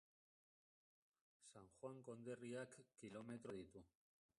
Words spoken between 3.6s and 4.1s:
ditu.